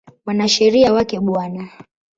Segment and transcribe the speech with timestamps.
[0.25, 1.35] Mwanasheria wake Bw.